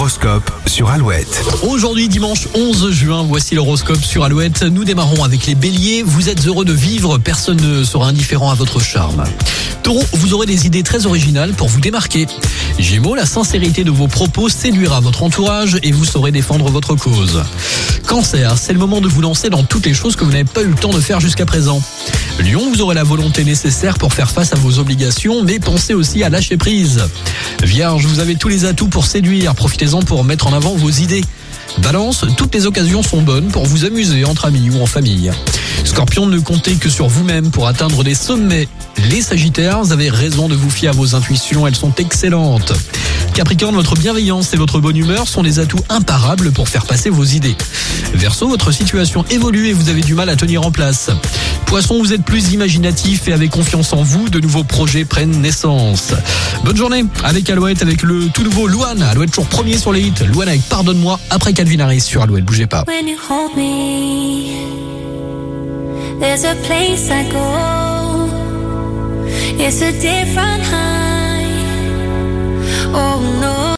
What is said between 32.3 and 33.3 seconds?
toutes les occasions sont